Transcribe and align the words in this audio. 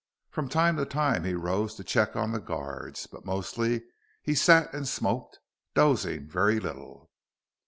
From 0.31 0.49
time 0.49 0.77
to 0.77 0.85
time, 0.87 1.25
he 1.25 1.35
rose 1.35 1.75
to 1.75 1.83
check 1.83 2.15
on 2.15 2.31
the 2.31 2.39
guards, 2.39 3.05
but 3.05 3.23
mostly 3.23 3.83
he 4.23 4.33
sat 4.33 4.73
and 4.73 4.87
smoked, 4.87 5.37
dozing 5.75 6.27
very 6.27 6.59
little. 6.59 7.11